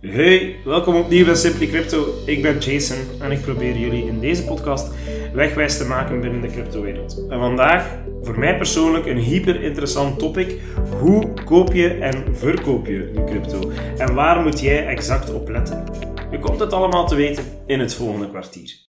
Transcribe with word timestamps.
Hey, 0.00 0.56
welkom 0.64 0.96
opnieuw 0.96 1.24
bij 1.24 1.34
Simply 1.34 1.66
Crypto. 1.66 2.14
Ik 2.26 2.42
ben 2.42 2.58
Jason 2.58 2.96
en 3.20 3.30
ik 3.30 3.40
probeer 3.40 3.76
jullie 3.76 4.06
in 4.06 4.20
deze 4.20 4.44
podcast 4.44 4.94
wegwijs 5.32 5.78
te 5.78 5.84
maken 5.84 6.20
binnen 6.20 6.40
de 6.40 6.48
cryptowereld. 6.48 7.26
En 7.28 7.38
vandaag, 7.38 7.98
voor 8.22 8.38
mij 8.38 8.56
persoonlijk, 8.56 9.06
een 9.06 9.18
hyper 9.18 9.62
interessant 9.62 10.18
topic. 10.18 10.60
Hoe 11.00 11.32
koop 11.44 11.72
je 11.72 11.88
en 11.88 12.36
verkoop 12.36 12.86
je 12.86 13.10
nu 13.14 13.24
crypto? 13.24 13.70
En 13.96 14.14
waar 14.14 14.42
moet 14.42 14.60
jij 14.60 14.86
exact 14.86 15.32
op 15.32 15.48
letten? 15.48 15.84
Je 16.30 16.38
komt 16.38 16.60
het 16.60 16.72
allemaal 16.72 17.06
te 17.06 17.14
weten 17.14 17.44
in 17.66 17.80
het 17.80 17.94
volgende 17.94 18.28
kwartier. 18.28 18.87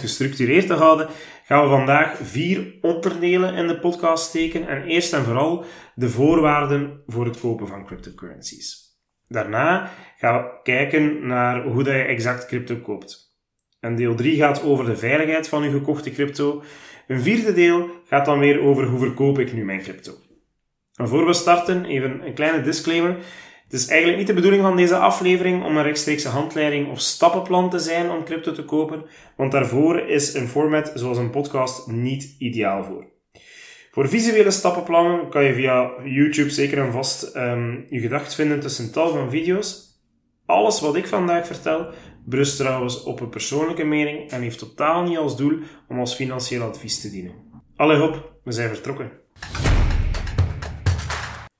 Gestructureerd 0.00 0.66
te 0.66 0.74
houden, 0.74 1.08
gaan 1.44 1.62
we 1.62 1.68
vandaag 1.68 2.18
vier 2.22 2.74
onderdelen 2.80 3.54
in 3.54 3.66
de 3.66 3.78
podcast 3.78 4.24
steken. 4.24 4.68
En 4.68 4.82
eerst 4.82 5.12
en 5.12 5.24
vooral 5.24 5.64
de 5.94 6.08
voorwaarden 6.08 7.02
voor 7.06 7.24
het 7.24 7.40
kopen 7.40 7.66
van 7.66 7.86
cryptocurrencies. 7.86 8.84
Daarna 9.28 9.90
gaan 10.16 10.42
we 10.42 10.60
kijken 10.62 11.26
naar 11.26 11.62
hoe 11.62 11.82
dat 11.82 11.94
je 11.94 12.02
exact 12.02 12.46
crypto 12.46 12.76
koopt. 12.76 13.34
En 13.80 13.96
deel 13.96 14.14
3 14.14 14.36
gaat 14.36 14.62
over 14.62 14.84
de 14.84 14.96
veiligheid 14.96 15.48
van 15.48 15.62
je 15.62 15.70
gekochte 15.70 16.10
crypto. 16.10 16.62
Een 17.06 17.20
vierde 17.20 17.52
deel 17.52 17.90
gaat 18.06 18.24
dan 18.24 18.38
weer 18.38 18.60
over 18.60 18.84
hoe 18.84 18.98
verkoop 18.98 19.38
ik 19.38 19.52
nu 19.52 19.64
mijn 19.64 19.80
crypto. 19.80 20.12
En 20.94 21.08
voor 21.08 21.26
we 21.26 21.32
starten, 21.32 21.84
even 21.84 22.26
een 22.26 22.34
kleine 22.34 22.62
disclaimer. 22.62 23.16
Het 23.68 23.80
is 23.80 23.86
eigenlijk 23.86 24.18
niet 24.18 24.26
de 24.26 24.34
bedoeling 24.34 24.62
van 24.62 24.76
deze 24.76 24.96
aflevering 24.96 25.64
om 25.64 25.76
een 25.76 25.82
rechtstreekse 25.82 26.28
handleiding 26.28 26.90
of 26.90 27.00
stappenplan 27.00 27.70
te 27.70 27.78
zijn 27.78 28.10
om 28.10 28.24
crypto 28.24 28.52
te 28.52 28.64
kopen, 28.64 29.04
want 29.36 29.52
daarvoor 29.52 29.98
is 30.00 30.34
een 30.34 30.48
format 30.48 30.92
zoals 30.94 31.18
een 31.18 31.30
podcast 31.30 31.86
niet 31.86 32.34
ideaal 32.38 32.84
voor. 32.84 33.06
Voor 33.90 34.08
visuele 34.08 34.50
stappenplannen 34.50 35.30
kan 35.30 35.44
je 35.44 35.54
via 35.54 35.90
YouTube 36.04 36.50
zeker 36.50 36.78
en 36.78 36.92
vast 36.92 37.36
um, 37.36 37.86
je 37.88 38.00
gedacht 38.00 38.34
vinden 38.34 38.60
tussen 38.60 38.92
tal 38.92 39.10
van 39.10 39.30
video's. 39.30 40.00
Alles 40.44 40.80
wat 40.80 40.96
ik 40.96 41.06
vandaag 41.06 41.46
vertel 41.46 41.86
berust 42.24 42.56
trouwens 42.56 43.02
op 43.02 43.20
een 43.20 43.28
persoonlijke 43.28 43.84
mening 43.84 44.30
en 44.30 44.42
heeft 44.42 44.58
totaal 44.58 45.02
niet 45.02 45.18
als 45.18 45.36
doel 45.36 45.58
om 45.88 45.98
als 45.98 46.14
financieel 46.14 46.62
advies 46.62 47.00
te 47.00 47.10
dienen. 47.10 47.32
Allee 47.76 47.98
hop, 47.98 48.32
we 48.44 48.52
zijn 48.52 48.68
vertrokken. 48.68 49.10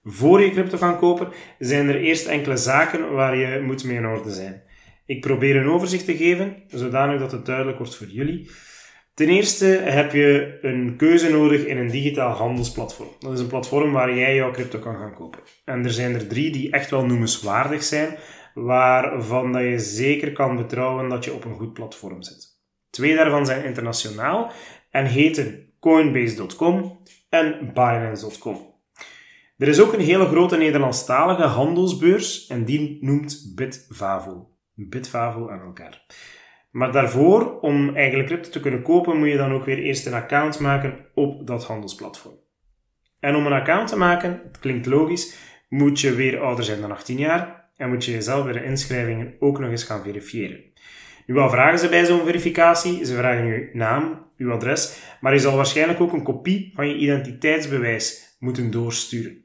Voor 0.09 0.43
je 0.43 0.51
crypto 0.51 0.79
kan 0.79 0.99
kopen, 0.99 1.29
zijn 1.59 1.89
er 1.89 2.01
eerst 2.01 2.27
enkele 2.27 2.57
zaken 2.57 3.13
waar 3.13 3.37
je 3.37 3.61
moet 3.61 3.85
mee 3.85 3.97
in 3.97 4.07
orde 4.07 4.31
zijn. 4.31 4.63
Ik 5.07 5.21
probeer 5.21 5.57
een 5.57 5.69
overzicht 5.69 6.05
te 6.05 6.17
geven, 6.17 6.63
zodanig 6.67 7.21
dat 7.21 7.33
het 7.33 7.47
duidelijk 7.47 7.79
wordt 7.79 7.97
voor 7.97 8.07
jullie. 8.07 8.51
Ten 9.15 9.29
eerste 9.29 9.67
heb 9.67 10.13
je 10.13 10.59
een 10.63 10.97
keuze 10.97 11.31
nodig 11.31 11.65
in 11.65 11.77
een 11.77 11.91
digitaal 11.91 12.33
handelsplatform. 12.33 13.09
Dat 13.21 13.33
is 13.33 13.41
een 13.41 13.47
platform 13.47 13.93
waar 13.93 14.17
jij 14.17 14.35
jouw 14.35 14.51
crypto 14.51 14.79
kan 14.79 14.97
gaan 14.97 15.15
kopen. 15.15 15.41
En 15.65 15.85
er 15.85 15.91
zijn 15.91 16.15
er 16.15 16.27
drie 16.27 16.53
die 16.53 16.71
echt 16.71 16.91
wel 16.91 17.07
noemenswaardig 17.07 17.83
zijn, 17.83 18.17
waarvan 18.55 19.53
dat 19.53 19.63
je 19.63 19.79
zeker 19.79 20.33
kan 20.33 20.57
betrouwen 20.57 21.09
dat 21.09 21.25
je 21.25 21.35
op 21.35 21.45
een 21.45 21.57
goed 21.57 21.73
platform 21.73 22.23
zit. 22.23 22.59
Twee 22.91 23.17
daarvan 23.17 23.47
zijn 23.47 23.65
internationaal 23.65 24.53
en 24.91 25.07
heten 25.07 25.73
Coinbase.com 25.81 27.01
en 27.29 27.71
Binance.com. 27.75 28.76
Er 29.57 29.69
is 29.69 29.81
ook 29.81 29.93
een 29.93 30.01
hele 30.01 30.27
grote 30.27 30.57
Nederlandstalige 30.57 31.43
handelsbeurs 31.43 32.47
en 32.47 32.65
die 32.65 32.99
noemt 33.01 33.53
Bitvavo. 33.55 34.51
Bitvavo 34.75 35.51
aan 35.51 35.61
elkaar. 35.61 36.07
Maar 36.71 36.93
daarvoor, 36.93 37.61
om 37.61 37.97
eigenlijk 37.97 38.29
crypto 38.29 38.51
te 38.51 38.61
kunnen 38.61 38.83
kopen, 38.83 39.19
moet 39.19 39.29
je 39.29 39.37
dan 39.37 39.53
ook 39.53 39.65
weer 39.65 39.79
eerst 39.79 40.07
een 40.07 40.15
account 40.15 40.59
maken 40.61 41.07
op 41.15 41.47
dat 41.47 41.65
handelsplatform. 41.65 42.35
En 43.21 43.35
om 43.35 43.47
een 43.47 43.53
account 43.53 43.89
te 43.89 43.97
maken, 43.97 44.41
het 44.45 44.59
klinkt 44.59 44.87
logisch, 44.87 45.37
moet 45.69 46.01
je 46.01 46.15
weer 46.15 46.41
ouder 46.41 46.65
zijn 46.65 46.81
dan 46.81 46.91
18 46.91 47.19
jaar 47.19 47.71
en 47.77 47.89
moet 47.89 48.05
je 48.05 48.13
jezelf 48.13 48.45
bij 48.45 48.53
de 48.53 48.65
inschrijvingen 48.65 49.35
ook 49.39 49.59
nog 49.59 49.71
eens 49.71 49.85
gaan 49.85 50.03
verifiëren. 50.03 50.61
Nu, 51.27 51.35
wat 51.35 51.51
vragen 51.51 51.79
ze 51.79 51.89
bij 51.89 52.05
zo'n 52.05 52.25
verificatie? 52.25 53.05
Ze 53.05 53.15
vragen 53.15 53.47
je 53.47 53.71
naam, 53.73 54.31
uw 54.37 54.53
adres, 54.53 54.99
maar 55.21 55.33
je 55.33 55.39
zal 55.39 55.57
waarschijnlijk 55.57 56.01
ook 56.01 56.13
een 56.13 56.23
kopie 56.23 56.73
van 56.75 56.89
je 56.89 56.97
identiteitsbewijs 56.97 58.37
moeten 58.39 58.71
doorsturen. 58.71 59.45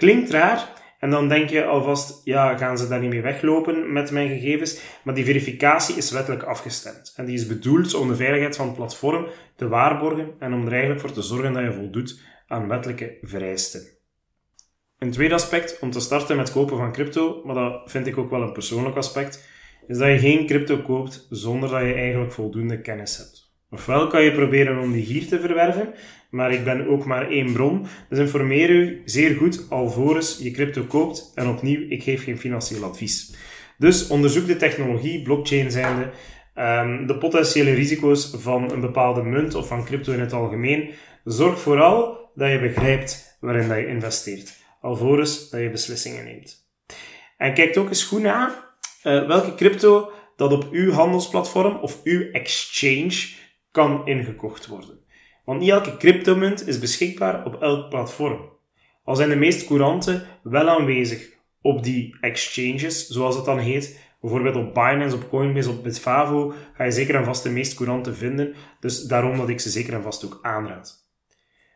Klinkt 0.00 0.30
raar, 0.30 0.68
en 0.98 1.10
dan 1.10 1.28
denk 1.28 1.50
je 1.50 1.64
alvast, 1.64 2.20
ja, 2.24 2.56
gaan 2.56 2.78
ze 2.78 2.88
daar 2.88 3.00
niet 3.00 3.10
mee 3.10 3.22
weglopen 3.22 3.92
met 3.92 4.10
mijn 4.10 4.28
gegevens? 4.28 4.80
Maar 5.02 5.14
die 5.14 5.24
verificatie 5.24 5.96
is 5.96 6.10
wettelijk 6.10 6.42
afgestemd. 6.42 7.12
En 7.16 7.24
die 7.24 7.34
is 7.34 7.46
bedoeld 7.46 7.94
om 7.94 8.08
de 8.08 8.16
veiligheid 8.16 8.56
van 8.56 8.66
het 8.66 8.76
platform 8.76 9.26
te 9.56 9.68
waarborgen 9.68 10.34
en 10.38 10.54
om 10.54 10.66
er 10.66 10.72
eigenlijk 10.72 11.00
voor 11.00 11.12
te 11.12 11.22
zorgen 11.22 11.52
dat 11.52 11.62
je 11.62 11.72
voldoet 11.72 12.20
aan 12.46 12.68
wettelijke 12.68 13.18
vereisten. 13.22 13.82
Een 14.98 15.10
tweede 15.10 15.34
aspect 15.34 15.78
om 15.80 15.90
te 15.90 16.00
starten 16.00 16.36
met 16.36 16.52
kopen 16.52 16.76
van 16.76 16.92
crypto, 16.92 17.42
maar 17.44 17.54
dat 17.54 17.90
vind 17.90 18.06
ik 18.06 18.18
ook 18.18 18.30
wel 18.30 18.42
een 18.42 18.52
persoonlijk 18.52 18.96
aspect, 18.96 19.48
is 19.86 19.98
dat 19.98 20.08
je 20.08 20.18
geen 20.18 20.46
crypto 20.46 20.82
koopt 20.82 21.26
zonder 21.30 21.68
dat 21.68 21.80
je 21.80 21.94
eigenlijk 21.94 22.32
voldoende 22.32 22.80
kennis 22.80 23.16
hebt. 23.16 23.49
Ofwel 23.70 24.06
kan 24.06 24.22
je 24.22 24.32
proberen 24.32 24.78
om 24.78 24.92
die 24.92 25.04
hier 25.04 25.26
te 25.26 25.40
verwerven, 25.40 25.94
maar 26.30 26.52
ik 26.52 26.64
ben 26.64 26.88
ook 26.88 27.04
maar 27.04 27.28
één 27.30 27.52
bron. 27.52 27.86
Dus 28.08 28.18
informeer 28.18 28.70
u 28.70 29.02
zeer 29.04 29.36
goed 29.36 29.66
alvorens 29.68 30.38
je 30.42 30.50
crypto 30.50 30.82
koopt. 30.82 31.32
En 31.34 31.48
opnieuw, 31.48 31.86
ik 31.88 32.02
geef 32.02 32.24
geen 32.24 32.38
financieel 32.38 32.84
advies. 32.84 33.34
Dus 33.78 34.08
onderzoek 34.08 34.46
de 34.46 34.56
technologie, 34.56 35.22
blockchain 35.22 35.70
zijnde, 35.70 36.10
um, 36.54 37.06
de 37.06 37.18
potentiële 37.18 37.72
risico's 37.72 38.34
van 38.36 38.70
een 38.72 38.80
bepaalde 38.80 39.22
munt 39.22 39.54
of 39.54 39.66
van 39.66 39.84
crypto 39.84 40.12
in 40.12 40.20
het 40.20 40.32
algemeen. 40.32 40.90
Zorg 41.24 41.60
vooral 41.60 42.30
dat 42.34 42.50
je 42.50 42.60
begrijpt 42.60 43.36
waarin 43.40 43.68
dat 43.68 43.78
je 43.78 43.86
investeert, 43.86 44.56
alvorens 44.80 45.50
dat 45.50 45.60
je 45.60 45.70
beslissingen 45.70 46.24
neemt. 46.24 46.68
En 47.36 47.54
kijk 47.54 47.78
ook 47.78 47.88
eens 47.88 48.04
goed 48.04 48.22
na 48.22 48.72
uh, 49.04 49.26
welke 49.26 49.54
crypto 49.54 50.12
dat 50.36 50.52
op 50.52 50.68
uw 50.70 50.92
handelsplatform 50.92 51.76
of 51.76 52.02
uw 52.04 52.30
exchange 52.32 53.38
kan 53.70 54.06
ingekocht 54.06 54.66
worden. 54.66 54.98
Want 55.44 55.60
niet 55.60 55.70
elke 55.70 55.96
cryptomunt 55.96 56.68
is 56.68 56.78
beschikbaar 56.78 57.44
op 57.44 57.62
elk 57.62 57.88
platform. 57.88 58.48
Al 59.04 59.16
zijn 59.16 59.28
de 59.28 59.36
meest 59.36 59.66
courante 59.66 60.26
wel 60.42 60.68
aanwezig 60.68 61.38
op 61.62 61.82
die 61.82 62.16
exchanges, 62.20 63.06
zoals 63.06 63.36
het 63.36 63.44
dan 63.44 63.58
heet. 63.58 64.08
Bijvoorbeeld 64.20 64.56
op 64.56 64.74
Binance, 64.74 65.16
op 65.16 65.28
Coinbase, 65.28 65.70
op 65.70 65.82
Bitfavo 65.82 66.52
ga 66.74 66.84
je 66.84 66.90
zeker 66.90 67.14
en 67.14 67.24
vast 67.24 67.42
de 67.42 67.50
meest 67.50 67.74
courante 67.74 68.14
vinden. 68.14 68.54
Dus 68.80 69.02
daarom 69.02 69.36
dat 69.36 69.48
ik 69.48 69.60
ze 69.60 69.70
zeker 69.70 69.94
en 69.94 70.02
vast 70.02 70.24
ook 70.24 70.38
aanraad. 70.42 71.08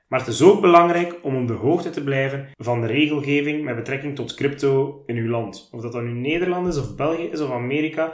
Maar 0.08 0.18
het 0.18 0.28
is 0.28 0.42
ook 0.42 0.60
belangrijk 0.60 1.18
om 1.22 1.36
op 1.36 1.46
de 1.46 1.52
hoogte 1.52 1.90
te 1.90 2.04
blijven 2.04 2.48
van 2.56 2.80
de 2.80 2.86
regelgeving 2.86 3.64
met 3.64 3.76
betrekking 3.76 4.14
tot 4.14 4.34
crypto 4.34 5.02
in 5.06 5.16
uw 5.16 5.28
land. 5.28 5.68
Of 5.72 5.80
dat 5.80 5.92
dan 5.92 6.04
nu 6.04 6.20
Nederland 6.20 6.66
is, 6.66 6.78
of 6.78 6.96
België 6.96 7.22
is, 7.22 7.40
of 7.40 7.50
Amerika. 7.50 8.12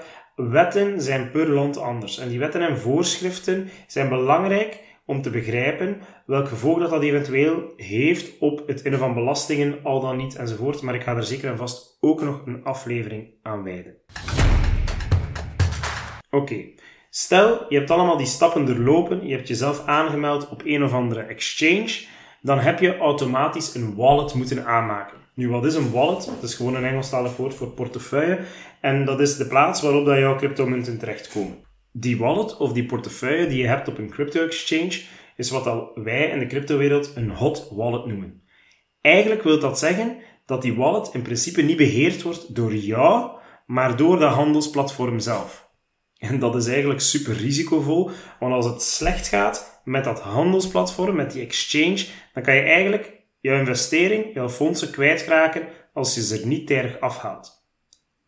Wetten 0.49 1.01
zijn 1.01 1.31
per 1.31 1.49
land 1.49 1.79
anders. 1.79 2.19
En 2.19 2.29
die 2.29 2.39
wetten 2.39 2.61
en 2.61 2.79
voorschriften 2.79 3.69
zijn 3.87 4.09
belangrijk 4.09 4.79
om 5.05 5.23
te 5.23 5.31
begrijpen 5.31 6.01
welk 6.27 6.49
gevolg 6.49 6.79
dat, 6.79 6.91
dat 6.91 7.03
eventueel 7.03 7.73
heeft 7.77 8.39
op 8.39 8.63
het 8.67 8.81
innen 8.83 9.01
van 9.01 9.15
belastingen, 9.15 9.79
al 9.83 10.01
dan 10.01 10.17
niet 10.17 10.37
enzovoort. 10.37 10.83
Maar 10.83 10.95
ik 10.95 11.03
ga 11.03 11.17
er 11.17 11.25
zeker 11.25 11.51
en 11.51 11.57
vast 11.57 11.97
ook 12.01 12.23
nog 12.23 12.47
een 12.47 12.65
aflevering 12.65 13.29
aan 13.43 13.63
wijden. 13.63 13.95
Oké, 16.31 16.65
stel 17.11 17.67
je 17.69 17.79
hebt 17.79 17.91
allemaal 17.91 18.17
die 18.17 18.27
stappen 18.27 18.67
doorlopen, 18.67 19.27
je 19.27 19.35
hebt 19.35 19.49
jezelf 19.49 19.87
aangemeld 19.87 20.49
op 20.49 20.63
een 20.65 20.85
of 20.85 20.93
andere 20.93 21.21
exchange, 21.21 22.05
dan 22.41 22.59
heb 22.59 22.81
je 22.81 22.97
automatisch 22.97 23.75
een 23.75 23.95
wallet 23.95 24.35
moeten 24.35 24.67
aanmaken. 24.67 25.20
Nu, 25.35 25.49
wat 25.49 25.65
is 25.65 25.75
een 25.75 25.91
wallet? 25.91 26.25
Dat 26.25 26.43
is 26.43 26.55
gewoon 26.55 26.75
een 26.75 26.85
Engelstalig 26.85 27.37
woord 27.37 27.55
voor 27.55 27.69
portefeuille. 27.69 28.39
En 28.81 29.05
dat 29.05 29.21
is 29.21 29.37
de 29.37 29.47
plaats 29.47 29.83
waarop 29.83 30.05
dat 30.05 30.19
jouw 30.19 30.37
cryptomunten 30.37 30.99
terechtkomen 30.99 31.69
die 31.93 32.19
wallet 32.19 32.57
of 32.57 32.73
die 32.73 32.87
portefeuille 32.87 33.47
die 33.47 33.59
je 33.59 33.67
hebt 33.67 33.89
op 33.89 33.99
een 33.99 34.11
crypto 34.11 34.45
exchange 34.45 35.03
is 35.37 35.51
wat 35.51 35.91
wij 35.95 36.31
in 36.31 36.39
de 36.39 36.47
cryptowereld 36.47 37.13
een 37.15 37.31
hot 37.31 37.69
wallet 37.71 38.07
noemen. 38.07 38.43
Eigenlijk 39.01 39.43
wil 39.43 39.61
dat 39.61 39.79
zeggen 39.79 40.17
dat 40.47 40.63
die 40.63 40.75
wallet 40.75 41.11
in 41.13 41.23
principe 41.23 41.63
niet 41.63 41.77
beheerd 41.77 42.23
wordt 42.23 42.55
door 42.55 42.75
jou, 42.75 43.31
maar 43.67 43.97
door 43.97 44.19
de 44.19 44.25
handelsplatform 44.25 45.19
zelf. 45.19 45.69
En 46.19 46.39
dat 46.39 46.55
is 46.57 46.67
eigenlijk 46.67 47.01
super 47.01 47.35
risicovol, 47.35 48.11
want 48.41 48.53
als 48.53 48.67
het 48.67 48.83
slecht 48.83 49.29
gaat 49.29 49.81
met 49.85 50.05
dat 50.05 50.21
handelsplatform, 50.21 51.17
met 51.17 51.33
die 51.33 51.43
exchange, 51.43 52.07
dan 52.35 52.43
kan 52.43 52.55
je 52.55 52.61
eigenlijk 52.61 53.20
jouw 53.41 53.59
investering, 53.59 54.35
jouw 54.35 54.49
fondsen 54.49 54.91
kwijtraken 54.91 55.69
als 55.93 56.15
je 56.15 56.23
ze 56.23 56.41
er 56.41 56.47
niet 56.47 56.67
tijdig 56.67 57.01
afhaalt. 57.01 57.69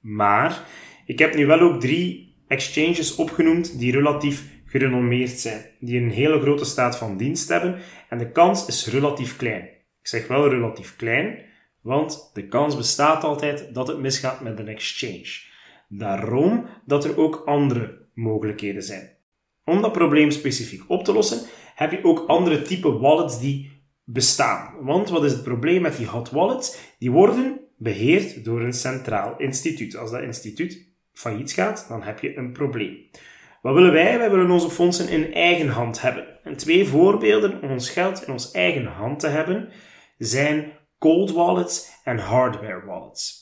Maar 0.01 0.67
ik 1.07 1.19
heb 1.19 1.35
nu 1.35 1.47
wel 1.47 1.61
ook 1.61 1.81
drie 1.81 2.37
exchanges 2.49 3.15
opgenoemd 3.15 3.79
die 3.79 3.93
relatief 3.93 4.51
gerenommeerd 4.67 5.31
zijn, 5.31 5.65
die 5.81 6.01
een 6.01 6.11
hele 6.11 6.41
grote 6.41 6.65
staat 6.65 6.97
van 6.97 7.17
dienst 7.17 7.49
hebben 7.49 7.79
en 8.09 8.19
de 8.19 8.31
kans 8.31 8.67
is 8.67 8.87
relatief 8.87 9.37
klein. 9.37 9.63
Ik 10.01 10.09
zeg 10.09 10.27
wel 10.27 10.49
relatief 10.49 10.97
klein, 10.97 11.51
Want 11.81 12.31
de 12.35 12.49
kans 12.49 12.77
bestaat 12.77 13.25
altijd 13.25 13.75
dat 13.75 13.89
het 13.89 13.99
misgaat 13.99 14.41
met 14.41 14.59
een 14.59 14.69
exchange. 14.69 15.41
Daarom 15.89 16.67
dat 16.87 17.05
er 17.05 17.19
ook 17.19 17.43
andere 17.47 18.07
mogelijkheden 18.15 18.83
zijn. 18.83 19.17
Om 19.65 19.83
dat 19.83 19.93
probleem 19.93 20.31
specifiek 20.31 20.83
op 20.89 21.05
te 21.05 21.13
lossen, 21.13 21.49
heb 21.75 21.91
je 21.91 22.05
ook 22.05 22.25
andere 22.27 22.63
type 22.63 22.99
wallets 22.99 23.41
die 23.41 23.72
bestaan. 24.05 24.75
Want 24.81 25.09
wat 25.09 25.25
is 25.25 25.33
het 25.33 25.43
probleem 25.43 25.83
met 25.83 25.97
die 25.97 26.07
hot 26.07 26.31
wallets? 26.31 26.95
Die 26.99 27.11
worden 27.11 27.61
beheerd 27.77 28.45
door 28.45 28.61
een 28.61 28.73
centraal 28.73 29.35
instituut. 29.37 29.97
Als 29.97 30.11
dat 30.11 30.23
instituut 30.23 30.89
failliet 31.13 31.53
gaat, 31.53 31.85
dan 31.89 32.03
heb 32.03 32.19
je 32.19 32.37
een 32.37 32.53
probleem. 32.53 32.97
Wat 33.63 33.75
willen 33.75 33.93
wij? 33.93 34.19
Wij 34.19 34.31
willen 34.31 34.51
onze 34.51 34.71
fondsen 34.71 35.09
in 35.09 35.35
eigen 35.35 35.69
hand 35.69 36.01
hebben. 36.01 36.27
En 36.45 36.57
twee 36.57 36.87
voorbeelden 36.87 37.63
om 37.63 37.71
ons 37.71 37.91
geld 37.91 38.27
in 38.27 38.33
ons 38.33 38.51
eigen 38.51 38.87
hand 38.87 39.21
te 39.21 39.29
hebben 39.29 39.69
zijn 40.19 40.73
cold 40.99 41.33
wallets 41.33 42.01
en 42.05 42.19
hardware 42.19 42.85
wallets. 42.85 43.41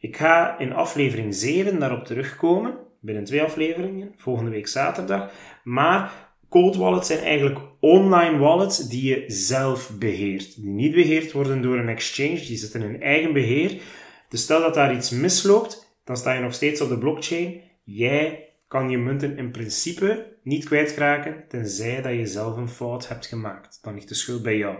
Ik 0.00 0.16
ga 0.16 0.58
in 0.58 0.72
aflevering 0.72 1.34
7 1.34 1.78
daarop 1.78 2.04
terugkomen, 2.04 2.78
binnen 3.00 3.24
twee 3.24 3.42
afleveringen, 3.42 4.14
volgende 4.16 4.50
week 4.50 4.68
zaterdag. 4.68 5.30
Maar 5.64 6.12
cold 6.48 6.76
wallets 6.76 7.06
zijn 7.06 7.24
eigenlijk 7.24 7.58
online 7.80 8.38
wallets 8.38 8.88
die 8.88 9.04
je 9.04 9.24
zelf 9.26 9.90
beheert. 9.98 10.54
Die 10.54 10.70
niet 10.70 10.94
beheerd 10.94 11.32
worden 11.32 11.62
door 11.62 11.78
een 11.78 11.88
exchange, 11.88 12.34
die 12.34 12.56
zitten 12.56 12.82
in 12.82 13.02
eigen 13.02 13.32
beheer. 13.32 13.82
Dus 14.28 14.42
stel 14.42 14.60
dat 14.60 14.74
daar 14.74 14.94
iets 14.94 15.10
misloopt, 15.10 15.96
dan 16.04 16.16
sta 16.16 16.32
je 16.32 16.40
nog 16.40 16.54
steeds 16.54 16.80
op 16.80 16.88
de 16.88 16.98
blockchain. 16.98 17.60
Jij 17.84 18.52
kan 18.68 18.90
je 18.90 18.98
munten 18.98 19.38
in 19.38 19.50
principe 19.50 20.36
niet 20.42 20.64
kwijtraken, 20.64 21.44
tenzij 21.48 22.02
dat 22.02 22.12
je 22.12 22.26
zelf 22.26 22.56
een 22.56 22.68
fout 22.68 23.08
hebt 23.08 23.26
gemaakt. 23.26 23.78
Dan 23.82 23.94
ligt 23.94 24.08
de 24.08 24.14
schuld 24.14 24.42
bij 24.42 24.56
jou. 24.56 24.76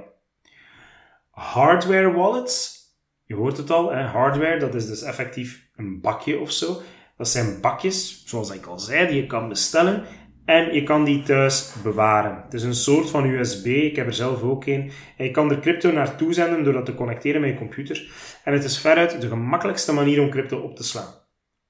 Hardware 1.31 2.13
wallets, 2.13 2.79
je 3.25 3.35
hoort 3.35 3.57
het 3.57 3.71
al, 3.71 3.93
hè? 3.93 4.03
hardware, 4.03 4.59
dat 4.59 4.75
is 4.75 4.87
dus 4.87 5.03
effectief 5.03 5.69
een 5.77 6.01
bakje 6.01 6.39
of 6.39 6.53
zo. 6.53 6.81
Dat 7.17 7.29
zijn 7.29 7.61
bakjes, 7.61 8.23
zoals 8.27 8.51
ik 8.51 8.67
al 8.67 8.79
zei, 8.79 9.07
die 9.07 9.17
je 9.17 9.27
kan 9.27 9.49
bestellen 9.49 10.05
en 10.49 10.75
je 10.75 10.83
kan 10.83 11.05
die 11.05 11.23
thuis 11.23 11.73
bewaren. 11.83 12.43
Het 12.45 12.55
is 12.55 12.63
een 12.63 12.75
soort 12.75 13.11
van 13.11 13.25
USB, 13.25 13.67
ik 13.67 13.97
heb 13.97 14.07
er 14.07 14.13
zelf 14.13 14.43
ook 14.43 14.67
een. 14.67 14.91
En 15.17 15.25
je 15.25 15.31
kan 15.31 15.51
er 15.51 15.61
crypto 15.61 15.93
naartoe 15.93 16.33
zenden 16.33 16.65
door 16.65 16.73
dat 16.73 16.85
te 16.85 16.95
connecteren 16.95 17.41
met 17.41 17.51
je 17.51 17.57
computer. 17.57 18.11
En 18.45 18.53
het 18.53 18.65
is 18.65 18.79
veruit 18.79 19.21
de 19.21 19.29
gemakkelijkste 19.29 19.93
manier 19.93 20.21
om 20.21 20.31
crypto 20.31 20.59
op 20.59 20.77
te 20.77 20.85
slaan. 20.85 21.15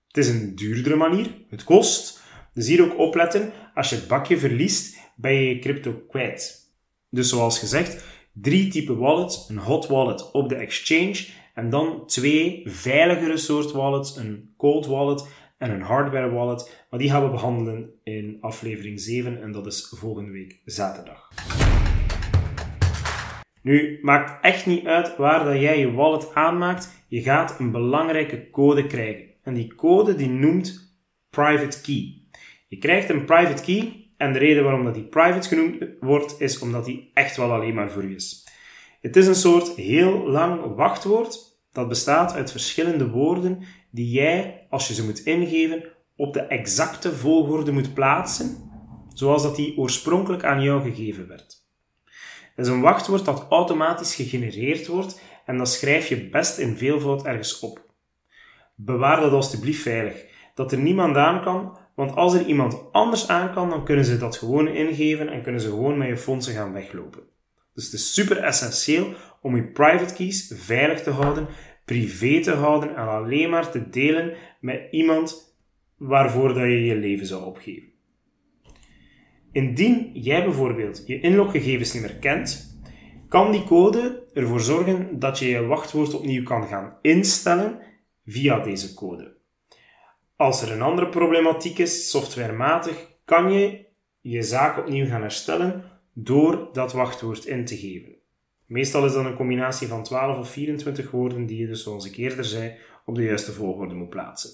Het 0.06 0.16
is 0.16 0.28
een 0.28 0.54
duurdere 0.54 0.96
manier, 0.96 1.26
het 1.48 1.64
kost. 1.64 2.22
Dus 2.52 2.66
hier 2.66 2.82
ook 2.82 2.98
opletten, 2.98 3.52
als 3.74 3.90
je 3.90 3.96
het 3.96 4.08
bakje 4.08 4.38
verliest, 4.38 4.96
ben 5.16 5.32
je 5.32 5.48
je 5.48 5.58
crypto 5.58 6.02
kwijt. 6.08 6.72
Dus 7.10 7.28
zoals 7.28 7.58
gezegd, 7.58 8.04
drie 8.32 8.68
typen 8.68 8.98
wallets. 8.98 9.48
Een 9.48 9.58
hot 9.58 9.86
wallet 9.86 10.30
op 10.32 10.48
de 10.48 10.54
exchange 10.54 11.26
en 11.54 11.70
dan 11.70 12.06
twee 12.06 12.62
veiligere 12.64 13.36
soort 13.36 13.72
wallets, 13.72 14.16
een 14.16 14.54
cold 14.56 14.86
wallet 14.86 15.26
en 15.58 15.70
een 15.70 15.82
hardware 15.82 16.30
wallet. 16.30 16.86
Maar 16.90 17.00
die 17.00 17.10
gaan 17.10 17.24
we 17.24 17.30
behandelen 17.30 17.90
in 18.02 18.38
aflevering 18.40 19.00
7 19.00 19.42
en 19.42 19.52
dat 19.52 19.66
is 19.66 19.92
volgende 19.96 20.30
week 20.30 20.60
zaterdag. 20.64 21.30
Nu, 23.62 23.98
maakt 24.02 24.44
echt 24.44 24.66
niet 24.66 24.86
uit 24.86 25.16
waar 25.16 25.44
dat 25.44 25.60
jij 25.60 25.78
je 25.78 25.92
wallet 25.92 26.34
aanmaakt. 26.34 27.04
Je 27.08 27.22
gaat 27.22 27.60
een 27.60 27.70
belangrijke 27.70 28.50
code 28.50 28.86
krijgen. 28.86 29.24
En 29.42 29.54
die 29.54 29.74
code 29.74 30.14
die 30.14 30.28
noemt 30.28 30.96
private 31.30 31.80
key. 31.80 32.22
Je 32.68 32.78
krijgt 32.78 33.08
een 33.08 33.24
private 33.24 33.62
key 33.62 34.10
en 34.16 34.32
de 34.32 34.38
reden 34.38 34.62
waarom 34.62 34.84
dat 34.84 34.94
die 34.94 35.08
private 35.08 35.48
genoemd 35.48 35.84
wordt, 36.00 36.40
is 36.40 36.58
omdat 36.58 36.84
die 36.84 37.10
echt 37.14 37.36
wel 37.36 37.52
alleen 37.52 37.74
maar 37.74 37.90
voor 37.90 38.02
u 38.02 38.14
is. 38.14 38.46
Het 39.00 39.16
is 39.16 39.26
een 39.26 39.34
soort 39.34 39.74
heel 39.74 40.28
lang 40.28 40.74
wachtwoord 40.74 41.58
dat 41.72 41.88
bestaat 41.88 42.34
uit 42.34 42.50
verschillende 42.50 43.08
woorden 43.08 43.62
die 43.90 44.10
jij, 44.10 44.66
als 44.70 44.88
je 44.88 44.94
ze 44.94 45.04
moet 45.04 45.24
ingeven, 45.24 45.84
op 46.16 46.32
de 46.32 46.40
exacte 46.40 47.16
volgorde 47.16 47.72
moet 47.72 47.94
plaatsen, 47.94 48.70
zoals 49.12 49.42
dat 49.42 49.56
die 49.56 49.76
oorspronkelijk 49.76 50.44
aan 50.44 50.62
jou 50.62 50.82
gegeven 50.82 51.28
werd. 51.28 51.66
Het 52.54 52.66
is 52.66 52.72
een 52.72 52.80
wachtwoord 52.80 53.24
dat 53.24 53.46
automatisch 53.50 54.14
gegenereerd 54.14 54.86
wordt 54.86 55.20
en 55.46 55.58
dat 55.58 55.68
schrijf 55.68 56.08
je 56.08 56.28
best 56.28 56.58
in 56.58 56.76
veelvoud 56.76 57.24
ergens 57.24 57.58
op. 57.58 57.86
Bewaar 58.74 59.20
dat 59.20 59.32
alstublieft 59.32 59.82
veilig, 59.82 60.24
dat 60.54 60.72
er 60.72 60.78
niemand 60.78 61.16
aan 61.16 61.42
kan, 61.42 61.78
want 61.94 62.16
als 62.16 62.34
er 62.34 62.46
iemand 62.46 62.92
anders 62.92 63.28
aan 63.28 63.52
kan, 63.52 63.70
dan 63.70 63.84
kunnen 63.84 64.04
ze 64.04 64.18
dat 64.18 64.36
gewoon 64.36 64.68
ingeven 64.68 65.28
en 65.28 65.42
kunnen 65.42 65.60
ze 65.60 65.68
gewoon 65.68 65.98
met 65.98 66.08
je 66.08 66.16
fondsen 66.16 66.54
gaan 66.54 66.72
weglopen. 66.72 67.22
Dus 67.74 67.84
het 67.84 67.92
is 67.92 68.14
super 68.14 68.38
essentieel 68.42 69.14
om 69.42 69.56
je 69.56 69.70
private 69.70 70.14
keys 70.14 70.52
veilig 70.56 71.02
te 71.02 71.10
houden, 71.10 71.48
privé 71.88 72.40
te 72.40 72.52
houden 72.52 72.96
en 72.96 73.08
alleen 73.08 73.50
maar 73.50 73.70
te 73.70 73.88
delen 73.88 74.36
met 74.60 74.88
iemand 74.90 75.56
waarvoor 75.96 76.48
dat 76.48 76.62
je 76.62 76.84
je 76.84 76.96
leven 76.96 77.26
zou 77.26 77.44
opgeven. 77.44 77.88
Indien 79.52 80.10
jij 80.12 80.44
bijvoorbeeld 80.44 81.02
je 81.06 81.20
inloggegevens 81.20 81.92
niet 81.92 82.02
meer 82.02 82.16
kent, 82.16 82.80
kan 83.28 83.52
die 83.52 83.64
code 83.64 84.26
ervoor 84.34 84.60
zorgen 84.60 85.18
dat 85.18 85.38
je 85.38 85.48
je 85.48 85.66
wachtwoord 85.66 86.14
opnieuw 86.14 86.42
kan 86.42 86.66
gaan 86.66 86.98
instellen 87.02 87.78
via 88.26 88.58
deze 88.58 88.94
code. 88.94 89.36
Als 90.36 90.62
er 90.62 90.72
een 90.72 90.82
andere 90.82 91.08
problematiek 91.08 91.78
is, 91.78 92.10
softwarematig, 92.10 93.06
kan 93.24 93.52
je 93.52 93.86
je 94.20 94.42
zaak 94.42 94.78
opnieuw 94.78 95.06
gaan 95.06 95.20
herstellen 95.20 95.84
door 96.12 96.68
dat 96.72 96.92
wachtwoord 96.92 97.44
in 97.44 97.64
te 97.64 97.76
geven. 97.76 98.17
Meestal 98.68 99.04
is 99.04 99.12
dat 99.12 99.24
een 99.24 99.36
combinatie 99.36 99.88
van 99.88 100.02
12 100.02 100.38
of 100.38 100.50
24 100.50 101.10
woorden 101.10 101.46
die 101.46 101.58
je 101.58 101.66
dus, 101.66 101.82
zoals 101.82 102.06
ik 102.06 102.16
eerder 102.16 102.44
zei, 102.44 102.74
op 103.04 103.14
de 103.14 103.22
juiste 103.22 103.52
volgorde 103.52 103.94
moet 103.94 104.08
plaatsen. 104.08 104.50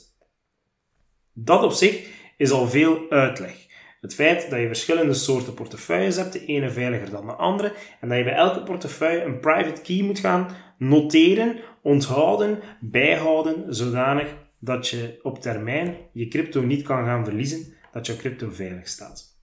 Dat 1.32 1.62
op 1.62 1.72
zich 1.72 2.08
is 2.36 2.50
al 2.50 2.68
veel 2.68 3.10
uitleg. 3.10 3.66
Het 4.00 4.14
feit 4.14 4.50
dat 4.50 4.60
je 4.60 4.66
verschillende 4.66 5.14
soorten 5.14 5.54
portefeuilles 5.54 6.16
hebt, 6.16 6.32
de 6.32 6.44
ene 6.44 6.70
veiliger 6.70 7.10
dan 7.10 7.26
de 7.26 7.32
andere, 7.32 7.72
en 8.00 8.08
dat 8.08 8.18
je 8.18 8.24
bij 8.24 8.34
elke 8.34 8.62
portefeuille 8.62 9.24
een 9.24 9.40
private 9.40 9.82
key 9.82 10.02
moet 10.02 10.18
gaan 10.18 10.48
noteren, 10.78 11.56
onthouden, 11.82 12.60
bijhouden, 12.80 13.74
zodanig 13.74 14.36
dat 14.58 14.88
je 14.88 15.18
op 15.22 15.38
termijn 15.38 15.96
je 16.12 16.28
crypto 16.28 16.60
niet 16.60 16.82
kan 16.82 17.04
gaan 17.04 17.24
verliezen, 17.24 17.74
dat 17.92 18.06
je 18.06 18.16
crypto 18.16 18.48
veilig 18.50 18.88
staat. 18.88 19.38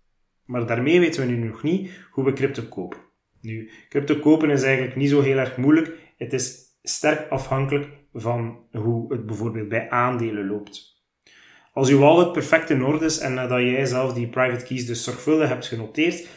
Maar 0.45 0.65
daarmee 0.65 0.99
weten 0.99 1.25
we 1.25 1.31
nu 1.31 1.47
nog 1.47 1.63
niet 1.63 1.91
hoe 2.11 2.25
we 2.25 2.33
crypto 2.33 2.63
kopen. 2.63 3.10
Nu, 3.41 3.69
crypto 3.89 4.15
kopen 4.15 4.49
is 4.49 4.63
eigenlijk 4.63 4.95
niet 4.95 5.09
zo 5.09 5.21
heel 5.21 5.37
erg 5.37 5.57
moeilijk. 5.57 5.91
Het 6.17 6.33
is 6.33 6.59
sterk 6.83 7.29
afhankelijk 7.29 7.87
van 8.13 8.59
hoe 8.71 9.13
het 9.13 9.25
bijvoorbeeld 9.25 9.69
bij 9.69 9.89
aandelen 9.89 10.47
loopt. 10.47 10.99
Als 11.73 11.89
je 11.89 11.97
wallet 11.97 12.31
perfect 12.31 12.69
in 12.69 12.83
orde 12.83 13.05
is 13.05 13.19
en 13.19 13.33
nadat 13.33 13.59
jij 13.59 13.85
zelf 13.85 14.13
die 14.13 14.29
private 14.29 14.65
keys 14.65 14.85
dus 14.85 15.03
zorgvuldig 15.03 15.47
hebt 15.49 15.67
genoteerd, 15.67 16.27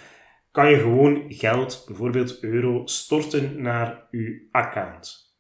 kan 0.51 0.71
je 0.71 0.79
gewoon 0.79 1.25
geld, 1.29 1.85
bijvoorbeeld 1.87 2.43
euro, 2.43 2.87
storten 2.87 3.63
naar 3.63 4.07
je 4.11 4.49
account. 4.51 5.33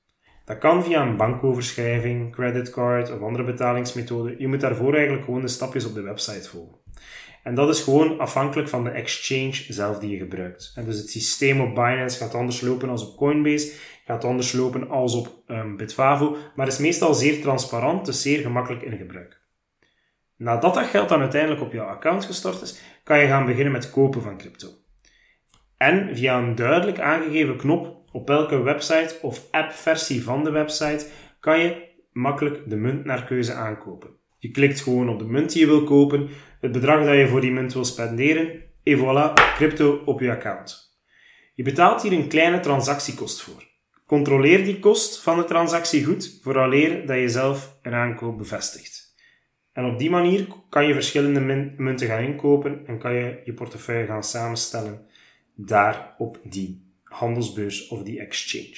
Dat 0.44 0.58
kan 0.58 0.84
via 0.84 1.02
een 1.02 1.16
bankoverschrijving, 1.16 2.32
creditcard 2.32 3.10
of 3.10 3.20
andere 3.20 3.44
betalingsmethode. 3.44 4.34
Je 4.38 4.48
moet 4.48 4.60
daarvoor 4.60 4.94
eigenlijk 4.94 5.24
gewoon 5.24 5.40
de 5.40 5.48
stapjes 5.48 5.86
op 5.86 5.94
de 5.94 6.02
website 6.02 6.48
volgen. 6.48 6.83
En 7.44 7.54
dat 7.54 7.68
is 7.68 7.80
gewoon 7.80 8.18
afhankelijk 8.18 8.68
van 8.68 8.84
de 8.84 8.90
exchange 8.90 9.64
zelf 9.68 9.98
die 9.98 10.10
je 10.10 10.16
gebruikt. 10.16 10.72
En 10.74 10.84
dus 10.84 10.98
het 10.98 11.10
systeem 11.10 11.60
op 11.60 11.74
Binance 11.74 12.18
gaat 12.18 12.34
anders 12.34 12.60
lopen 12.60 12.88
als 12.88 13.08
op 13.08 13.16
Coinbase, 13.16 13.72
gaat 14.04 14.24
anders 14.24 14.52
lopen 14.52 14.88
als 14.88 15.14
op 15.14 15.42
um, 15.46 15.76
Bitfavo, 15.76 16.36
maar 16.54 16.66
is 16.66 16.78
meestal 16.78 17.14
zeer 17.14 17.40
transparant, 17.40 18.06
dus 18.06 18.22
zeer 18.22 18.40
gemakkelijk 18.40 18.82
in 18.82 18.96
gebruik. 18.96 19.40
Nadat 20.36 20.74
dat 20.74 20.86
geld 20.86 21.08
dan 21.08 21.20
uiteindelijk 21.20 21.60
op 21.60 21.72
jouw 21.72 21.86
account 21.86 22.24
gestort 22.24 22.62
is, 22.62 22.80
kan 23.02 23.18
je 23.18 23.26
gaan 23.26 23.46
beginnen 23.46 23.72
met 23.72 23.90
kopen 23.90 24.22
van 24.22 24.38
crypto. 24.38 24.68
En 25.76 26.16
via 26.16 26.38
een 26.38 26.54
duidelijk 26.54 27.00
aangegeven 27.00 27.56
knop 27.56 28.02
op 28.12 28.28
welke 28.28 28.62
website 28.62 29.18
of 29.22 29.48
app-versie 29.50 30.22
van 30.22 30.44
de 30.44 30.50
website 30.50 31.06
kan 31.40 31.58
je 31.58 31.88
makkelijk 32.12 32.70
de 32.70 32.76
munt 32.76 33.04
naar 33.04 33.24
keuze 33.24 33.52
aankopen. 33.52 34.10
Je 34.44 34.50
klikt 34.50 34.80
gewoon 34.80 35.08
op 35.08 35.18
de 35.18 35.24
munt 35.24 35.52
die 35.52 35.60
je 35.60 35.66
wil 35.66 35.84
kopen, 35.84 36.28
het 36.60 36.72
bedrag 36.72 37.04
dat 37.04 37.16
je 37.16 37.28
voor 37.28 37.40
die 37.40 37.50
munt 37.50 37.72
wil 37.72 37.84
spenderen, 37.84 38.62
en 38.82 38.98
voilà, 38.98 39.54
crypto 39.54 40.02
op 40.04 40.20
je 40.20 40.30
account. 40.30 40.98
Je 41.54 41.62
betaalt 41.62 42.02
hier 42.02 42.12
een 42.12 42.28
kleine 42.28 42.60
transactiekost 42.60 43.42
voor. 43.42 43.64
Controleer 44.06 44.64
die 44.64 44.78
kost 44.78 45.22
van 45.22 45.36
de 45.36 45.44
transactie 45.44 46.04
goed, 46.04 46.38
vooraleer 46.42 47.06
dat 47.06 47.18
je 47.18 47.28
zelf 47.28 47.76
een 47.82 47.94
aankoop 47.94 48.38
bevestigt. 48.38 49.14
En 49.72 49.84
op 49.84 49.98
die 49.98 50.10
manier 50.10 50.46
kan 50.68 50.86
je 50.86 50.92
verschillende 50.92 51.72
munten 51.76 52.06
gaan 52.06 52.22
inkopen 52.22 52.86
en 52.86 52.98
kan 52.98 53.14
je 53.14 53.40
je 53.44 53.52
portefeuille 53.52 54.06
gaan 54.06 54.24
samenstellen 54.24 55.06
daar 55.54 56.14
op 56.18 56.40
die 56.42 56.92
handelsbeurs 57.02 57.88
of 57.88 58.02
die 58.02 58.20
exchange. 58.20 58.76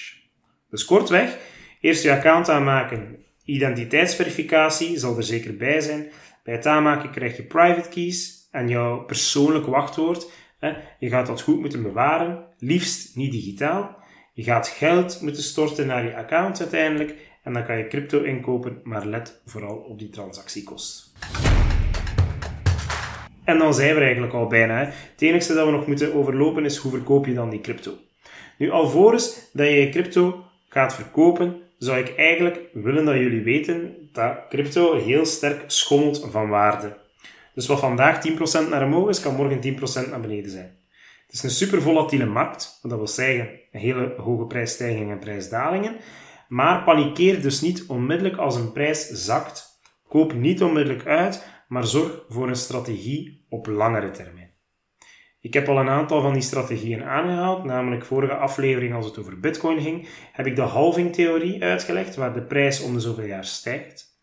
Dus 0.71 0.85
kortweg, 0.85 1.39
eerst 1.81 2.03
je 2.03 2.13
account 2.13 2.49
aanmaken, 2.49 3.25
identiteitsverificatie 3.47 4.99
zal 4.99 5.17
er 5.17 5.23
zeker 5.23 5.57
bij 5.57 5.81
zijn. 5.81 6.11
Bij 6.45 6.55
het 6.55 6.67
aanmaken 6.67 7.11
krijg 7.11 7.37
je 7.37 7.43
private 7.43 7.89
keys 7.89 8.49
en 8.51 8.69
jouw 8.69 9.05
persoonlijk 9.05 9.67
wachtwoord. 9.67 10.31
Je 10.99 11.09
gaat 11.09 11.27
dat 11.27 11.41
goed 11.41 11.61
moeten 11.61 11.83
bewaren, 11.83 12.45
liefst 12.59 13.17
niet 13.17 13.33
digitaal. 13.33 13.97
Je 14.33 14.43
gaat 14.43 14.69
geld 14.69 15.21
moeten 15.21 15.43
storten 15.43 15.87
naar 15.87 16.05
je 16.05 16.17
account 16.17 16.61
uiteindelijk 16.61 17.15
en 17.43 17.53
dan 17.53 17.65
kan 17.65 17.79
je 17.79 17.87
crypto 17.87 18.23
inkopen, 18.23 18.81
maar 18.83 19.07
let 19.07 19.41
vooral 19.45 19.77
op 19.77 19.99
die 19.99 20.11
transactiekost. 20.11 21.13
En 23.45 23.59
dan 23.59 23.75
zijn 23.75 23.95
we 23.95 24.01
eigenlijk 24.01 24.33
al 24.33 24.47
bijna. 24.47 24.79
Het 24.85 25.23
enige 25.23 25.55
dat 25.55 25.67
we 25.67 25.73
nog 25.73 25.87
moeten 25.87 26.15
overlopen 26.15 26.65
is 26.65 26.77
hoe 26.77 26.91
verkoop 26.91 27.27
je 27.27 27.35
dan 27.35 27.51
die 27.51 27.61
crypto. 27.61 27.93
Nu, 28.59 28.71
alvorens 28.71 29.51
dat 29.53 29.67
je 29.67 29.89
crypto 29.89 30.45
gaat 30.69 30.95
verkopen, 30.95 31.61
zou 31.79 31.99
ik 31.99 32.17
eigenlijk 32.17 32.61
willen 32.73 33.05
dat 33.05 33.15
jullie 33.15 33.43
weten 33.43 34.09
dat 34.13 34.39
crypto 34.49 34.95
heel 34.95 35.27
sterk 35.27 35.65
schommelt 35.67 36.27
van 36.31 36.49
waarde. 36.49 36.97
Dus 37.55 37.67
wat 37.67 37.81
vandaag 37.81 38.29
10% 38.65 38.69
naar 38.69 38.85
omhoog 38.85 39.09
is, 39.09 39.21
kan 39.21 39.35
morgen 39.35 39.77
10% 40.07 40.11
naar 40.11 40.21
beneden 40.21 40.51
zijn. 40.51 40.77
Het 41.27 41.35
is 41.35 41.43
een 41.43 41.51
super 41.51 41.83
volatiele 41.83 42.27
markt, 42.27 42.79
dat 42.83 42.99
wil 42.99 43.07
zeggen 43.07 43.49
hele 43.71 44.15
hoge 44.17 44.45
prijsstijgingen 44.45 45.13
en 45.13 45.19
prijsdalingen. 45.19 45.97
Maar 46.49 46.85
panikeer 46.85 47.43
dus 47.43 47.61
niet 47.61 47.87
onmiddellijk 47.87 48.37
als 48.37 48.57
een 48.57 48.73
prijs 48.73 49.09
zakt. 49.09 49.81
Koop 50.09 50.35
niet 50.35 50.63
onmiddellijk 50.63 51.07
uit, 51.07 51.47
maar 51.69 51.87
zorg 51.87 52.25
voor 52.29 52.49
een 52.49 52.57
strategie 52.57 53.47
op 53.49 53.67
langere 53.67 54.11
termijn. 54.11 54.46
Ik 55.47 55.55
heb 55.55 55.69
al 55.69 55.79
een 55.79 55.89
aantal 55.89 56.21
van 56.21 56.33
die 56.33 56.43
strategieën 56.43 57.05
aangehaald, 57.05 57.65
namelijk 57.65 58.05
vorige 58.05 58.35
aflevering 58.35 58.95
als 58.95 59.07
het 59.07 59.19
over 59.19 59.41
Bitcoin 59.41 59.81
ging, 59.81 60.09
heb 60.33 60.47
ik 60.47 60.57
de 60.57 60.63
halving-theorie 60.63 61.63
uitgelegd, 61.63 62.17
waar 62.17 62.35
de 62.35 62.43
prijs 62.43 62.83
om 62.83 62.93
de 62.93 63.01
zoveel 63.01 63.25
jaar 63.25 63.45
stijgt. 63.45 64.21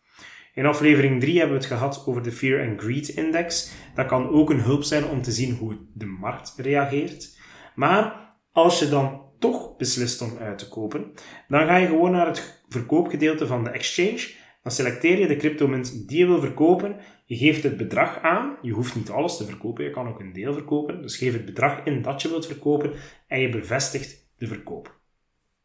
In 0.54 0.66
aflevering 0.66 1.20
3 1.20 1.38
hebben 1.38 1.56
we 1.56 1.62
het 1.62 1.72
gehad 1.72 2.04
over 2.06 2.22
de 2.22 2.32
Fear 2.32 2.68
and 2.68 2.80
Greed 2.80 3.08
Index. 3.08 3.72
Dat 3.94 4.06
kan 4.06 4.28
ook 4.28 4.50
een 4.50 4.60
hulp 4.60 4.82
zijn 4.82 5.04
om 5.04 5.22
te 5.22 5.32
zien 5.32 5.56
hoe 5.56 5.76
de 5.94 6.06
markt 6.06 6.54
reageert. 6.56 7.38
Maar 7.74 8.34
als 8.52 8.78
je 8.78 8.88
dan 8.88 9.22
toch 9.38 9.76
beslist 9.76 10.22
om 10.22 10.38
uit 10.40 10.58
te 10.58 10.68
kopen, 10.68 11.12
dan 11.48 11.66
ga 11.66 11.76
je 11.76 11.86
gewoon 11.86 12.10
naar 12.10 12.26
het 12.26 12.62
verkoopgedeelte 12.68 13.46
van 13.46 13.64
de 13.64 13.70
exchange. 13.70 14.32
Dan 14.64 14.72
selecteer 14.72 15.18
je 15.18 15.26
de 15.26 15.36
cryptomunt 15.36 16.08
die 16.08 16.18
je 16.18 16.26
wil 16.26 16.40
verkopen. 16.40 16.96
Je 17.24 17.36
geeft 17.36 17.62
het 17.62 17.76
bedrag 17.76 18.20
aan. 18.20 18.56
Je 18.62 18.72
hoeft 18.72 18.94
niet 18.94 19.10
alles 19.10 19.36
te 19.36 19.44
verkopen, 19.44 19.84
je 19.84 19.90
kan 19.90 20.08
ook 20.08 20.20
een 20.20 20.32
deel 20.32 20.52
verkopen. 20.52 21.02
Dus 21.02 21.16
geef 21.16 21.32
het 21.32 21.44
bedrag 21.44 21.84
in 21.84 22.02
dat 22.02 22.22
je 22.22 22.28
wilt 22.28 22.46
verkopen 22.46 22.92
en 23.26 23.40
je 23.40 23.48
bevestigt 23.48 24.28
de 24.36 24.46
verkoop. 24.46 25.00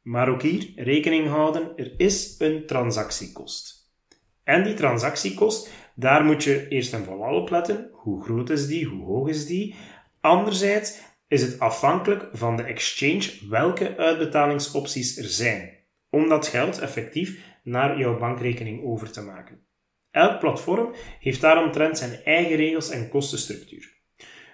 Maar 0.01 0.29
ook 0.29 0.41
hier 0.41 0.71
rekening 0.75 1.27
houden, 1.27 1.71
er 1.75 1.93
is 1.97 2.35
een 2.39 2.65
transactiekost. 2.65 3.91
En 4.43 4.63
die 4.63 4.73
transactiekost, 4.73 5.71
daar 5.95 6.23
moet 6.23 6.43
je 6.43 6.67
eerst 6.67 6.93
en 6.93 7.03
vooral 7.03 7.35
op 7.35 7.49
letten. 7.49 7.89
Hoe 7.91 8.23
groot 8.23 8.49
is 8.49 8.67
die? 8.67 8.85
Hoe 8.85 9.05
hoog 9.05 9.29
is 9.29 9.45
die? 9.45 9.75
Anderzijds 10.21 10.99
is 11.27 11.41
het 11.41 11.59
afhankelijk 11.59 12.29
van 12.31 12.55
de 12.55 12.63
exchange 12.63 13.31
welke 13.49 13.97
uitbetalingsopties 13.97 15.17
er 15.17 15.29
zijn, 15.29 15.77
om 16.09 16.29
dat 16.29 16.47
geld 16.47 16.79
effectief 16.79 17.48
naar 17.69 17.99
jouw 17.99 18.17
bankrekening 18.17 18.83
over 18.83 19.11
te 19.11 19.21
maken. 19.21 19.67
Elk 20.11 20.39
platform 20.39 20.93
heeft 21.19 21.41
daaromtrent 21.41 21.97
zijn 21.97 22.23
eigen 22.23 22.55
regels 22.55 22.89
en 22.89 23.09
kostenstructuur. 23.09 23.97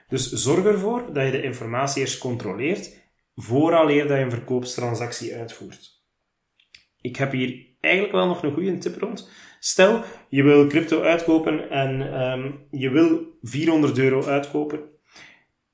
Dus 0.08 0.32
zorg 0.32 0.66
ervoor 0.66 1.14
dat 1.14 1.26
je 1.26 1.32
de 1.32 1.42
informatie 1.42 2.02
eerst 2.02 2.18
controleert, 2.18 3.04
vooraleer 3.36 4.08
dat 4.08 4.18
je 4.18 4.24
een 4.24 4.32
verkoopstransactie 4.32 5.36
uitvoert. 5.36 6.04
Ik 7.02 7.16
heb 7.16 7.32
hier 7.32 7.66
eigenlijk 7.80 8.14
wel 8.14 8.28
nog 8.28 8.44
een 8.44 8.54
goede 8.54 8.78
tip 8.78 8.98
rond. 8.98 9.30
Stel, 9.60 10.04
je 10.30 10.44
wil 10.44 10.68
crypto 10.68 11.02
uitkopen 11.02 11.70
en 11.70 12.22
um, 12.22 12.68
je 12.72 12.90
wil 12.90 13.38
400 13.42 13.98
euro 13.98 14.26
uitkopen. 14.26 14.80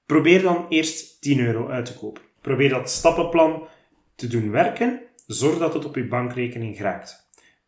Probeer 0.06 0.42
dan 0.42 0.66
eerst 0.70 1.22
10 1.22 1.40
euro 1.40 1.68
uit 1.68 1.86
te 1.86 1.98
kopen. 1.98 2.22
Probeer 2.42 2.70
dat 2.70 2.90
stappenplan 2.90 3.68
te 4.16 4.28
doen 4.28 4.52
werken. 4.52 5.02
Zorg 5.26 5.58
dat 5.58 5.74
het 5.74 5.86
op 5.86 5.96
je 5.96 6.08
bankrekening 6.08 6.78
geraakt. 6.78 7.21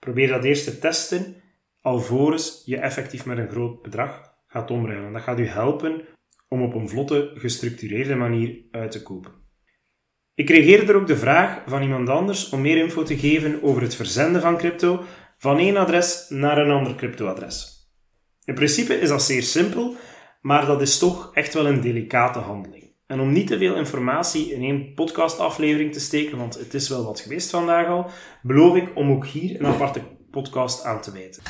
Probeer 0.04 0.28
dat 0.28 0.44
eerst 0.44 0.64
te 0.64 0.80
testen, 0.80 1.36
alvorens 1.82 2.62
je 2.66 2.78
effectief 2.78 3.26
met 3.26 3.38
een 3.38 3.48
groot 3.48 3.82
bedrag 3.82 4.34
gaat 4.48 4.72
omruilen. 4.72 5.14
Dat 5.14 5.22
gaat 5.22 5.40
u 5.40 5.48
helpen 5.48 6.02
om 6.48 6.62
op 6.62 6.74
een 6.74 6.90
vlotte, 6.90 7.32
gestructureerde 7.34 8.16
manier 8.16 8.64
uit 8.72 8.92
te 8.92 9.02
kopen. 9.02 9.32
Ik 10.36 10.50
er 10.50 10.96
ook 10.96 11.08
de 11.08 11.18
vraag 11.18 11.62
van 11.66 11.82
iemand 11.82 12.10
anders 12.10 12.50
om 12.50 12.62
meer 12.62 12.78
info 12.78 13.04
te 13.04 13.18
geven 13.18 13.64
over 13.64 13.82
het 13.82 13.96
verzenden 13.96 14.42
van 14.42 14.58
crypto 14.58 15.04
van 15.38 15.58
één 15.58 15.78
adres 15.78 16.26
naar 16.30 16.58
een 16.58 16.72
ander 16.72 16.96
cryptoadres. 16.96 17.88
In 18.46 18.54
principe 18.54 19.00
is 19.00 19.10
dat 19.10 19.24
zeer 19.24 19.44
simpel, 19.44 19.96
maar 20.42 20.66
dat 20.66 20.82
is 20.82 20.98
toch 20.98 21.32
echt 21.34 21.54
wel 21.54 21.68
een 21.68 21.82
delicate 21.82 22.40
handeling. 22.40 22.83
En 23.08 23.20
om 23.20 23.32
niet 23.32 23.48
te 23.48 23.58
veel 23.58 23.76
informatie 23.76 24.54
in 24.54 24.62
één 24.62 24.94
podcastaflevering 24.94 25.94
te 25.94 26.00
steken, 26.00 26.38
want 26.38 26.60
het 26.60 26.74
is 26.74 26.90
wel 26.90 27.06
wat 27.06 27.20
geweest 27.20 27.50
vandaag 27.50 27.88
al, 27.88 28.06
beloof 28.42 28.76
ik 28.76 28.92
om 28.96 29.12
ook 29.12 29.26
hier 29.26 29.60
een 29.60 29.66
aparte 29.66 30.02
podcast 30.32 30.84
aan 30.84 31.02
te 31.02 31.12
wijten. 31.12 31.44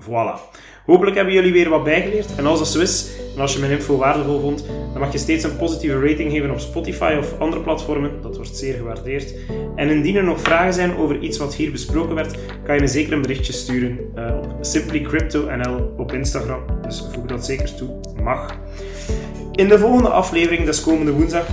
Voilà. 0.00 0.56
Hopelijk 0.86 1.16
hebben 1.16 1.34
jullie 1.34 1.52
weer 1.52 1.68
wat 1.68 1.84
bijgeleerd. 1.84 2.34
En 2.36 2.46
als 2.46 2.58
dat 2.58 2.68
zo 2.68 2.80
is, 2.80 3.10
en 3.34 3.40
als 3.40 3.52
je 3.52 3.58
mijn 3.58 3.72
info 3.72 3.96
waardevol 3.96 4.40
vond, 4.40 4.66
dan 4.66 5.00
mag 5.00 5.12
je 5.12 5.18
steeds 5.18 5.44
een 5.44 5.56
positieve 5.56 6.00
rating 6.00 6.32
geven 6.32 6.50
op 6.50 6.58
Spotify 6.58 7.16
of 7.18 7.38
andere 7.38 7.62
platformen. 7.62 8.22
Dat 8.22 8.36
wordt 8.36 8.56
zeer 8.56 8.74
gewaardeerd. 8.74 9.34
En 9.76 9.88
indien 9.88 10.16
er 10.16 10.24
nog 10.24 10.40
vragen 10.40 10.74
zijn 10.74 10.96
over 10.96 11.20
iets 11.20 11.38
wat 11.38 11.54
hier 11.54 11.70
besproken 11.70 12.14
werd, 12.14 12.38
kan 12.64 12.74
je 12.74 12.80
me 12.80 12.86
zeker 12.86 13.12
een 13.12 13.22
berichtje 13.22 13.52
sturen 13.52 13.98
uh, 14.16 14.36
op 14.36 14.56
simplycryptonl 14.60 15.94
op 15.96 16.12
Instagram. 16.12 16.62
Dus 16.82 17.04
voeg 17.12 17.26
dat 17.26 17.44
zeker 17.44 17.74
toe. 17.74 18.00
Mag. 18.22 18.58
In 19.58 19.68
de 19.68 19.78
volgende 19.78 20.08
aflevering, 20.08 20.64
des 20.64 20.80
komende 20.80 21.12
woensdag, 21.12 21.46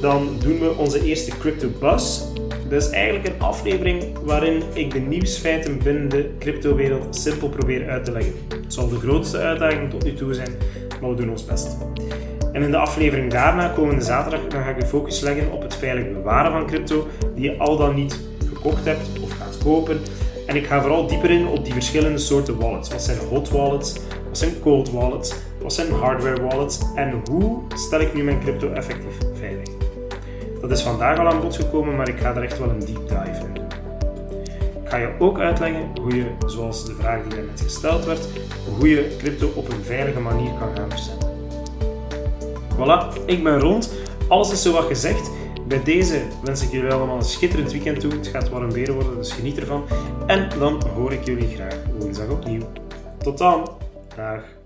dan 0.00 0.28
doen 0.42 0.58
we 0.58 0.76
onze 0.76 1.04
eerste 1.04 1.38
Crypto 1.38 1.68
Buzz. 1.80 2.20
Dat 2.68 2.82
is 2.82 2.90
eigenlijk 2.90 3.26
een 3.26 3.40
aflevering 3.40 4.18
waarin 4.24 4.62
ik 4.72 4.92
de 4.92 4.98
nieuwsfeiten 4.98 5.78
binnen 5.82 6.08
de 6.08 6.30
cryptowereld 6.38 7.16
simpel 7.16 7.48
probeer 7.48 7.88
uit 7.88 8.04
te 8.04 8.12
leggen. 8.12 8.32
Het 8.62 8.72
zal 8.74 8.88
de 8.88 8.98
grootste 8.98 9.38
uitdaging 9.38 9.90
tot 9.90 10.04
nu 10.04 10.14
toe 10.14 10.34
zijn, 10.34 10.48
maar 11.00 11.10
we 11.10 11.16
doen 11.16 11.30
ons 11.30 11.44
best. 11.44 11.76
En 12.52 12.62
in 12.62 12.70
de 12.70 12.76
aflevering 12.76 13.30
daarna, 13.30 13.68
komende 13.68 14.04
zaterdag, 14.04 14.46
dan 14.48 14.62
ga 14.62 14.70
ik 14.70 14.80
de 14.80 14.86
focus 14.86 15.20
leggen 15.20 15.52
op 15.52 15.62
het 15.62 15.74
veilig 15.74 16.12
bewaren 16.12 16.52
van 16.52 16.66
crypto, 16.66 17.06
die 17.34 17.50
je 17.50 17.56
al 17.56 17.76
dan 17.76 17.94
niet 17.94 18.20
gekocht 18.48 18.84
hebt 18.84 19.20
of 19.22 19.30
gaat 19.30 19.58
kopen. 19.64 20.00
En 20.46 20.56
ik 20.56 20.66
ga 20.66 20.80
vooral 20.80 21.06
dieper 21.06 21.30
in 21.30 21.46
op 21.46 21.64
die 21.64 21.72
verschillende 21.72 22.18
soorten 22.18 22.58
wallets. 22.58 22.90
Wat 22.90 23.02
zijn 23.02 23.18
hot 23.18 23.50
wallets? 23.50 23.94
Wat 24.30 24.38
zijn 24.38 24.60
cold 24.60 24.90
wallets? 24.90 25.34
Wat 25.62 25.72
zijn 25.72 25.92
hardware 25.92 26.42
wallets? 26.42 26.78
En 26.94 27.22
hoe 27.30 27.58
stel 27.74 28.00
ik 28.00 28.14
nu 28.14 28.22
mijn 28.22 28.40
crypto 28.40 28.72
effectief 28.72 29.16
veilig? 29.34 29.68
Dat 30.60 30.70
is 30.70 30.82
vandaag 30.82 31.18
al 31.18 31.26
aan 31.26 31.40
bod 31.40 31.56
gekomen, 31.56 31.96
maar 31.96 32.08
ik 32.08 32.18
ga 32.18 32.34
er 32.34 32.42
echt 32.42 32.58
wel 32.58 32.68
een 32.68 32.78
deep 32.78 33.08
dive 33.08 33.44
in 33.46 33.54
doen. 33.54 33.64
Ik 34.82 34.88
ga 34.88 34.96
je 34.96 35.10
ook 35.18 35.38
uitleggen 35.38 35.90
hoe 36.00 36.16
je, 36.16 36.26
zoals 36.46 36.84
de 36.84 36.94
vraag 36.94 37.22
die 37.28 37.40
net 37.40 37.60
gesteld 37.60 38.04
werd, 38.04 38.28
hoe 38.78 38.88
je 38.88 39.16
crypto 39.18 39.50
op 39.54 39.68
een 39.68 39.84
veilige 39.84 40.20
manier 40.20 40.52
kan 40.58 40.76
gaan 40.76 40.90
verzenden. 40.90 41.28
Voilà, 42.76 43.24
ik 43.26 43.42
ben 43.42 43.60
rond. 43.60 43.92
Alles 44.28 44.52
is 44.52 44.62
zo 44.62 44.72
wat 44.72 44.84
gezegd. 44.84 45.30
Bij 45.66 45.82
deze 45.82 46.22
wens 46.42 46.62
ik 46.62 46.70
jullie 46.70 46.92
allemaal 46.92 47.16
een 47.16 47.22
schitterend 47.22 47.72
weekend 47.72 48.00
toe. 48.00 48.12
Het 48.12 48.26
gaat 48.26 48.48
warm 48.48 48.72
weer 48.72 48.92
worden, 48.92 49.16
dus 49.16 49.32
geniet 49.32 49.58
ervan. 49.58 49.84
En 50.26 50.48
dan 50.58 50.82
hoor 50.94 51.12
ik 51.12 51.24
jullie 51.24 51.48
graag 51.48 51.76
woensdag 51.98 52.28
opnieuw. 52.28 52.62
Tot 53.18 53.38
dan. 53.38 53.88
Так. 54.16 54.59